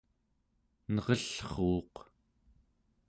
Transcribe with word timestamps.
nerellruuq 0.93 1.95